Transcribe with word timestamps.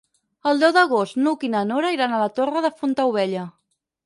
El 0.51 0.61
deu 0.63 0.71
d'agost 0.77 1.19
n'Hug 1.25 1.45
i 1.49 1.51
na 1.57 1.61
Nora 1.73 1.93
iran 1.97 2.17
a 2.17 2.23
la 2.23 2.31
Torre 2.41 2.65
de 2.69 2.73
Fontaubella. 2.81 3.47